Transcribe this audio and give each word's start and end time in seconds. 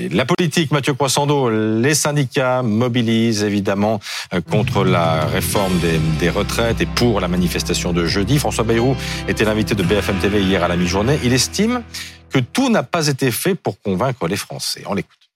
La 0.00 0.24
politique, 0.24 0.72
Mathieu 0.72 0.92
Croissando, 0.94 1.48
les 1.48 1.94
syndicats 1.94 2.64
mobilisent 2.64 3.44
évidemment 3.44 4.00
euh, 4.32 4.40
contre 4.40 4.82
la 4.82 5.24
réforme 5.24 5.78
des, 6.18 6.30
retraites 6.30 6.80
et 6.80 6.86
pour 6.86 7.20
la 7.20 7.28
manifestation 7.28 7.92
de 7.92 8.04
jeudi. 8.04 8.40
François 8.40 8.64
Bayrou 8.64 8.96
était 9.28 9.44
l'invité 9.44 9.76
de 9.76 9.84
BFM 9.84 10.18
TV 10.18 10.42
hier 10.42 10.64
à 10.64 10.68
la 10.68 10.74
mi-journée. 10.74 11.20
Il 11.22 11.32
estime 11.32 11.84
que 12.28 12.40
tout 12.40 12.70
n'a 12.70 12.82
pas 12.82 13.06
été 13.06 13.30
fait 13.30 13.54
pour 13.54 13.80
convaincre 13.80 14.26
les 14.26 14.34
Français. 14.34 14.82
On 14.86 14.94
l'écoute. 14.94 15.30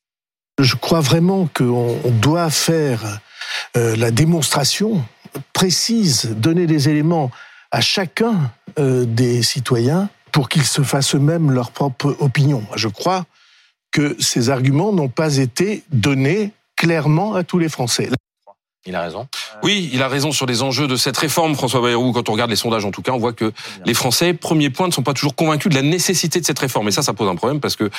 Je 0.58 0.74
crois 0.74 1.02
vraiment 1.02 1.48
qu'on 1.54 2.00
doit 2.20 2.50
faire 2.50 3.20
euh, 3.76 3.94
la 3.94 4.10
démonstration 4.10 5.04
précise, 5.52 6.34
donner 6.36 6.66
des 6.66 6.88
éléments 6.88 7.30
à 7.70 7.80
chacun 7.80 8.50
euh, 8.80 9.04
des 9.04 9.44
citoyens 9.44 10.08
pour 10.32 10.48
qu'ils 10.48 10.64
se 10.64 10.82
fassent 10.82 11.14
eux-mêmes 11.14 11.52
leur 11.52 11.70
propre 11.70 12.16
opinion. 12.18 12.64
Je 12.74 12.88
crois 12.88 13.24
que 13.90 14.16
ces 14.20 14.50
arguments 14.50 14.92
n'ont 14.92 15.08
pas 15.08 15.38
été 15.38 15.82
donnés 15.90 16.52
clairement 16.76 17.34
à 17.34 17.44
tous 17.44 17.58
les 17.58 17.68
Français. 17.68 18.08
Il 18.86 18.94
a 18.94 19.02
raison. 19.02 19.28
Oui, 19.62 19.90
il 19.92 20.02
a 20.02 20.08
raison 20.08 20.32
sur 20.32 20.46
les 20.46 20.62
enjeux 20.62 20.86
de 20.86 20.96
cette 20.96 21.16
réforme, 21.16 21.54
François 21.54 21.82
Bayrou. 21.82 22.12
Quand 22.12 22.28
on 22.28 22.32
regarde 22.32 22.48
les 22.48 22.56
sondages, 22.56 22.86
en 22.86 22.90
tout 22.90 23.02
cas, 23.02 23.12
on 23.12 23.18
voit 23.18 23.34
que 23.34 23.52
les 23.84 23.92
Français, 23.92 24.32
premier 24.32 24.70
point, 24.70 24.86
ne 24.86 24.92
sont 24.92 25.02
pas 25.02 25.12
toujours 25.12 25.34
convaincus 25.34 25.68
de 25.68 25.74
la 25.74 25.82
nécessité 25.82 26.40
de 26.40 26.46
cette 26.46 26.58
réforme. 26.58 26.88
Et 26.88 26.90
ça, 26.90 27.02
ça 27.02 27.12
pose 27.12 27.28
un 27.28 27.34
problème 27.34 27.60
parce 27.60 27.76
que 27.76 27.90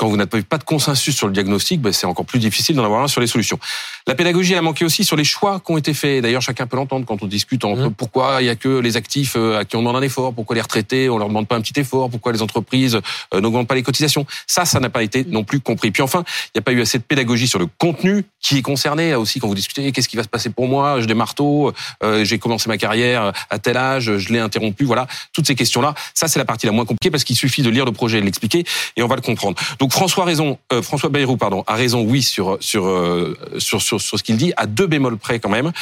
quand 0.00 0.08
vous 0.08 0.16
n'avez 0.16 0.40
pas 0.40 0.56
de 0.56 0.64
consensus 0.64 1.14
sur 1.14 1.26
le 1.26 1.34
diagnostic, 1.34 1.82
ben, 1.82 1.92
c'est 1.92 2.06
encore 2.06 2.24
plus 2.24 2.38
difficile 2.38 2.74
d'en 2.74 2.84
avoir 2.84 3.02
un 3.02 3.06
sur 3.06 3.20
les 3.20 3.26
solutions. 3.26 3.58
La 4.06 4.14
pédagogie, 4.14 4.52
elle 4.52 4.60
a 4.60 4.62
manqué 4.62 4.86
aussi 4.86 5.04
sur 5.04 5.14
les 5.14 5.24
choix 5.24 5.60
qui 5.60 5.72
ont 5.72 5.76
été 5.76 5.92
faits. 5.92 6.22
D'ailleurs, 6.22 6.40
chacun 6.40 6.66
peut 6.66 6.78
l'entendre 6.78 7.04
quand 7.04 7.22
on 7.22 7.26
discute 7.26 7.66
entre 7.66 7.90
mmh. 7.90 7.92
pourquoi 7.92 8.38
il 8.40 8.46
y 8.46 8.48
a 8.48 8.56
que 8.56 8.78
les 8.78 8.96
actifs 8.96 9.34
euh, 9.36 9.58
à 9.58 9.66
qui 9.66 9.76
on 9.76 9.80
demande 9.80 9.96
un 9.96 10.00
effort, 10.00 10.32
pourquoi 10.32 10.56
les 10.56 10.62
retraités, 10.62 11.10
on 11.10 11.18
leur 11.18 11.28
demande 11.28 11.46
pas 11.46 11.56
un 11.56 11.60
petit 11.60 11.78
effort, 11.78 12.08
pourquoi 12.08 12.32
les 12.32 12.40
entreprises 12.40 12.98
euh, 13.34 13.42
n'augmentent 13.42 13.68
pas 13.68 13.74
les 13.74 13.82
cotisations. 13.82 14.24
Ça, 14.46 14.64
ça 14.64 14.80
n'a 14.80 14.88
pas 14.88 15.02
été 15.02 15.26
non 15.28 15.44
plus 15.44 15.60
compris. 15.60 15.90
Puis 15.90 16.02
enfin, 16.02 16.24
il 16.46 16.50
n'y 16.54 16.60
a 16.60 16.62
pas 16.62 16.72
eu 16.72 16.80
assez 16.80 16.96
de 16.96 17.02
pédagogie 17.02 17.46
sur 17.46 17.58
le 17.58 17.66
contenu 17.66 18.24
qui 18.40 18.56
est 18.56 18.62
concerné. 18.62 19.10
Là 19.10 19.20
aussi, 19.20 19.38
quand 19.38 19.48
vous 19.48 19.54
discutez, 19.54 19.92
qu'est-ce 19.92 20.08
qui 20.08 20.16
va 20.16 20.22
se 20.22 20.28
passer 20.28 20.48
pour 20.48 20.66
moi? 20.66 20.98
J'ai 21.02 21.08
des 21.08 21.12
marteaux, 21.12 21.74
euh, 22.02 22.24
j'ai 22.24 22.38
commencé 22.38 22.70
ma 22.70 22.78
carrière 22.78 23.34
à 23.50 23.58
tel 23.58 23.76
âge, 23.76 24.16
je 24.16 24.32
l'ai 24.32 24.38
interrompu. 24.38 24.86
Voilà, 24.86 25.06
toutes 25.34 25.46
ces 25.46 25.54
questions-là. 25.54 25.94
Ça, 26.14 26.26
c'est 26.26 26.38
la 26.38 26.46
partie 26.46 26.64
la 26.64 26.72
moins 26.72 26.86
compliquée 26.86 27.10
parce 27.10 27.24
qu'il 27.24 27.36
suffit 27.36 27.60
de 27.60 27.68
lire 27.68 27.84
le 27.84 27.92
projet 27.92 28.16
et 28.16 28.20
de 28.22 28.24
l'expliquer 28.24 28.64
et 28.96 29.02
on 29.02 29.06
va 29.06 29.16
le 29.16 29.20
comprendre. 29.20 29.60
Donc 29.78 29.89
François 29.90 30.24
raison 30.24 30.58
euh, 30.72 30.82
François 30.82 31.10
Bayrou, 31.10 31.36
pardon, 31.36 31.64
a 31.66 31.74
raison, 31.74 32.02
oui, 32.02 32.22
sur 32.22 32.56
sur 32.60 32.86
euh, 32.86 33.36
sur 33.58 33.82
sur, 33.82 34.00
sur 34.00 34.18
ce 34.18 34.22
qu'il 34.22 34.36
dit, 34.36 34.52
à 34.56 34.66
deux 34.66 34.86
bémols 34.86 35.18
près 35.18 35.38
quand 35.38 35.50
même. 35.50 35.72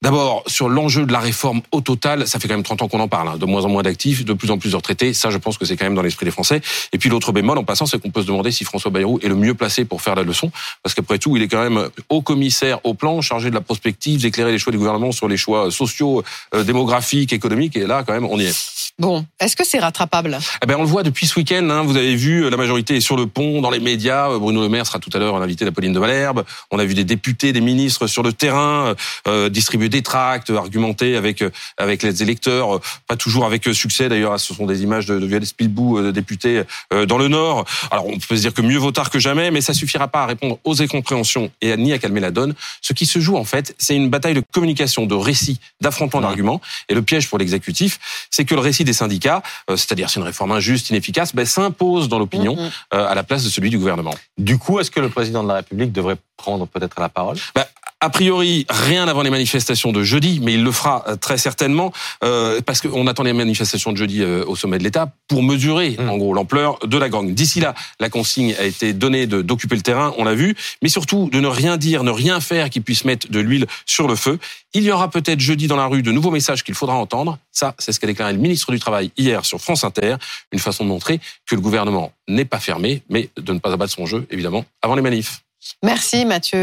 D'abord, 0.00 0.44
sur 0.46 0.68
l'enjeu 0.68 1.06
de 1.06 1.12
la 1.12 1.18
réforme 1.18 1.60
au 1.72 1.80
total, 1.80 2.28
ça 2.28 2.38
fait 2.38 2.46
quand 2.46 2.54
même 2.54 2.62
30 2.62 2.82
ans 2.82 2.88
qu'on 2.88 3.00
en 3.00 3.08
parle, 3.08 3.30
hein, 3.30 3.36
de 3.36 3.44
moins 3.46 3.64
en 3.64 3.68
moins 3.68 3.82
d'actifs, 3.82 4.24
de 4.24 4.32
plus 4.32 4.52
en 4.52 4.58
plus 4.58 4.70
de 4.70 4.76
retraités. 4.76 5.12
Ça, 5.12 5.30
je 5.30 5.38
pense 5.38 5.58
que 5.58 5.64
c'est 5.64 5.76
quand 5.76 5.86
même 5.86 5.96
dans 5.96 6.02
l'esprit 6.02 6.24
des 6.24 6.30
Français. 6.30 6.60
Et 6.92 6.98
puis 6.98 7.10
l'autre 7.10 7.32
bémol, 7.32 7.58
en 7.58 7.64
passant, 7.64 7.84
c'est 7.84 8.00
qu'on 8.00 8.10
peut 8.10 8.22
se 8.22 8.28
demander 8.28 8.52
si 8.52 8.64
François 8.64 8.92
Bayrou 8.92 9.18
est 9.24 9.28
le 9.28 9.34
mieux 9.34 9.54
placé 9.54 9.84
pour 9.84 10.00
faire 10.00 10.14
la 10.14 10.22
leçon, 10.22 10.52
parce 10.84 10.94
qu'après 10.94 11.18
tout, 11.18 11.36
il 11.36 11.42
est 11.42 11.48
quand 11.48 11.68
même 11.68 11.88
haut 12.10 12.22
commissaire 12.22 12.78
au 12.84 12.94
plan, 12.94 13.20
chargé 13.22 13.50
de 13.50 13.56
la 13.56 13.60
prospective, 13.60 14.22
d'éclairer 14.22 14.52
les 14.52 14.58
choix 14.60 14.70
du 14.70 14.78
gouvernement 14.78 15.10
sur 15.10 15.26
les 15.26 15.36
choix 15.36 15.72
sociaux, 15.72 16.22
euh, 16.54 16.62
démographiques, 16.62 17.32
économiques. 17.32 17.76
Et 17.76 17.86
là, 17.86 18.04
quand 18.06 18.12
même, 18.12 18.26
on 18.26 18.38
y 18.38 18.44
est. 18.44 18.77
Bon, 19.00 19.24
est-ce 19.38 19.54
que 19.54 19.64
c'est 19.64 19.78
rattrapable? 19.78 20.36
Eh 20.60 20.66
ben, 20.66 20.74
On 20.76 20.82
le 20.82 20.88
voit 20.88 21.04
depuis 21.04 21.28
ce 21.28 21.38
week-end. 21.38 21.70
Hein, 21.70 21.82
vous 21.84 21.96
avez 21.96 22.16
vu, 22.16 22.50
la 22.50 22.56
majorité 22.56 22.96
est 22.96 23.00
sur 23.00 23.16
le 23.16 23.28
pont, 23.28 23.60
dans 23.60 23.70
les 23.70 23.78
médias. 23.78 24.36
Bruno 24.38 24.60
Le 24.60 24.68
Maire 24.68 24.86
sera 24.86 24.98
tout 24.98 25.10
à 25.12 25.18
l'heure 25.18 25.38
l'invité 25.38 25.64
d'Apolline 25.64 25.92
de 25.92 26.00
Malherbe. 26.00 26.44
On 26.72 26.80
a 26.80 26.84
vu 26.84 26.94
des 26.94 27.04
députés, 27.04 27.52
des 27.52 27.60
ministres 27.60 28.08
sur 28.08 28.24
le 28.24 28.32
terrain 28.32 28.96
euh, 29.28 29.48
distribuer 29.50 29.88
des 29.88 30.02
tracts, 30.02 30.50
argumenter 30.50 31.14
avec 31.14 31.44
avec 31.76 32.02
les 32.02 32.24
électeurs. 32.24 32.80
Pas 33.06 33.14
toujours 33.14 33.44
avec 33.44 33.72
succès 33.72 34.08
d'ailleurs. 34.08 34.40
Ce 34.40 34.52
sont 34.52 34.66
des 34.66 34.82
images 34.82 35.06
de, 35.06 35.20
de 35.20 35.26
Violette 35.26 35.48
Spilbou, 35.48 35.98
euh, 35.98 36.10
député 36.10 36.64
euh, 36.92 37.06
dans 37.06 37.18
le 37.18 37.28
Nord. 37.28 37.66
Alors 37.92 38.08
on 38.08 38.18
peut 38.18 38.34
se 38.34 38.40
dire 38.40 38.52
que 38.52 38.62
mieux 38.62 38.78
vaut 38.78 38.90
tard 38.90 39.10
que 39.10 39.20
jamais, 39.20 39.52
mais 39.52 39.60
ça 39.60 39.74
suffira 39.74 40.08
pas 40.08 40.24
à 40.24 40.26
répondre 40.26 40.58
aux 40.64 40.82
incompréhensions 40.82 41.52
et 41.60 41.70
à, 41.70 41.76
ni 41.76 41.92
à 41.92 41.98
calmer 41.98 42.18
la 42.18 42.32
donne. 42.32 42.54
Ce 42.82 42.92
qui 42.92 43.06
se 43.06 43.20
joue 43.20 43.36
en 43.36 43.44
fait, 43.44 43.76
c'est 43.78 43.94
une 43.94 44.10
bataille 44.10 44.34
de 44.34 44.42
communication, 44.52 45.06
de 45.06 45.14
récits, 45.14 45.60
d'affrontement 45.80 46.20
d'arguments. 46.20 46.60
Et 46.88 46.94
le 46.94 47.02
piège 47.02 47.28
pour 47.28 47.38
l'exécutif, 47.38 48.00
c'est 48.30 48.44
que 48.44 48.56
le 48.56 48.60
récit 48.60 48.87
des 48.88 48.94
syndicats, 48.94 49.42
euh, 49.70 49.76
c'est-à-dire 49.76 50.10
c'est 50.10 50.20
une 50.20 50.26
réforme 50.26 50.52
injuste, 50.52 50.90
inefficace, 50.90 51.34
ben, 51.34 51.46
s'impose 51.46 52.08
dans 52.08 52.18
l'opinion 52.18 52.56
mm-hmm. 52.56 52.94
euh, 52.94 53.08
à 53.08 53.14
la 53.14 53.22
place 53.22 53.44
de 53.44 53.48
celui 53.48 53.70
du 53.70 53.78
gouvernement. 53.78 54.14
Du 54.36 54.58
coup, 54.58 54.80
est-ce 54.80 54.90
que 54.90 55.00
le 55.00 55.08
président 55.08 55.42
de 55.42 55.48
la 55.48 55.54
République 55.54 55.92
devrait 55.92 56.16
prendre 56.36 56.66
peut-être 56.66 57.00
la 57.00 57.08
parole? 57.08 57.36
Ben, 57.54 57.64
a 58.00 58.10
priori, 58.10 58.64
rien 58.68 59.08
avant 59.08 59.22
les 59.22 59.30
manifestations 59.30 59.90
de 59.90 60.04
jeudi, 60.04 60.40
mais 60.42 60.54
il 60.54 60.62
le 60.62 60.70
fera 60.70 61.04
euh, 61.08 61.16
très 61.16 61.36
certainement, 61.36 61.92
euh, 62.22 62.60
parce 62.60 62.80
qu'on 62.80 63.06
attend 63.08 63.24
les 63.24 63.32
manifestations 63.32 63.92
de 63.92 63.96
jeudi 63.96 64.22
euh, 64.22 64.44
au 64.46 64.54
sommet 64.54 64.78
de 64.78 64.84
l'État 64.84 65.10
pour 65.26 65.42
mesurer, 65.42 65.96
mm. 65.98 66.08
en 66.08 66.16
gros, 66.16 66.32
l'ampleur 66.32 66.78
de 66.86 66.96
la 66.96 67.08
gangue. 67.08 67.34
D'ici 67.34 67.60
là, 67.60 67.74
la 67.98 68.08
consigne 68.08 68.54
a 68.58 68.64
été 68.64 68.92
donnée 68.92 69.26
d'occuper 69.26 69.74
le 69.74 69.82
terrain, 69.82 70.14
on 70.16 70.24
l'a 70.24 70.34
vu, 70.34 70.54
mais 70.80 70.88
surtout 70.88 71.28
de 71.32 71.40
ne 71.40 71.48
rien 71.48 71.76
dire, 71.76 72.04
ne 72.04 72.10
rien 72.12 72.40
faire 72.40 72.70
qui 72.70 72.80
puisse 72.80 73.04
mettre 73.04 73.30
de 73.30 73.40
l'huile 73.40 73.66
sur 73.84 74.06
le 74.06 74.14
feu. 74.14 74.38
Il 74.74 74.84
y 74.84 74.92
aura 74.92 75.10
peut-être 75.10 75.40
jeudi 75.40 75.66
dans 75.66 75.76
la 75.76 75.86
rue 75.86 76.02
de 76.02 76.12
nouveaux 76.12 76.30
messages 76.30 76.62
qu'il 76.62 76.74
faudra 76.74 76.94
entendre. 76.94 77.38
Ça, 77.50 77.74
c'est 77.78 77.90
ce 77.92 77.98
qu'a 77.98 78.06
déclaré 78.06 78.32
le 78.32 78.38
ministre 78.38 78.70
du 78.70 78.78
Travail 78.78 79.10
hier 79.16 79.44
sur 79.44 79.60
France 79.60 79.82
Inter. 79.82 80.16
Une 80.52 80.58
façon 80.58 80.84
de 80.84 80.88
montrer 80.88 81.18
que 81.46 81.54
le 81.56 81.60
gouvernement 81.60 82.12
n'est 82.28 82.44
pas 82.44 82.60
fermé, 82.60 83.02
mais 83.08 83.30
de 83.36 83.52
ne 83.52 83.58
pas 83.58 83.72
abattre 83.72 83.92
son 83.92 84.06
jeu, 84.06 84.26
évidemment, 84.30 84.64
avant 84.82 84.94
les 84.94 85.02
manifs. 85.02 85.40
Merci 85.82 86.24
Mathieu. 86.24 86.58